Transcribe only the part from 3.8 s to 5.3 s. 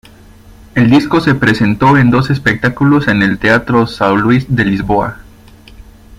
São Luiz de Lisboa.